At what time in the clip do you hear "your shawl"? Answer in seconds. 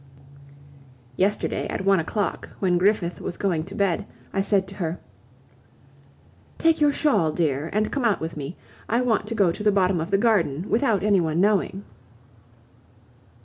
6.81-7.31